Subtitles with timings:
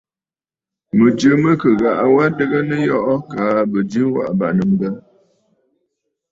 [0.97, 4.87] Mɨ̀jɨ mɨ kɨ ghaʼa wa adɨgə nɨyɔʼɔ kaa bɨjɨ waʼà bàŋnə̀ mbə.